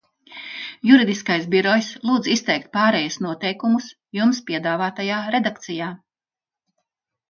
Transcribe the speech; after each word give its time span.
Juridiskais 0.91 1.45
birojs 1.55 1.91
lūdz 2.11 2.31
izteikt 2.37 2.73
pārejas 2.79 3.21
noteikumus 3.29 3.93
jums 4.21 4.43
piedāvātajā 4.51 5.25
redakcijā. 5.41 5.97